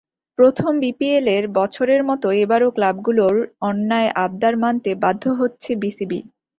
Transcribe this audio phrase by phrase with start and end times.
[0.39, 3.35] প্রথম বিপিএলের বছরের মতো এবারও ক্লাবগুলোর
[3.61, 6.19] অন্যায় আবদার মানতে বাধ্য হচ্ছে বিসিবি।